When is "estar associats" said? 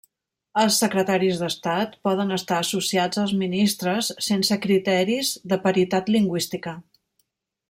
2.39-3.21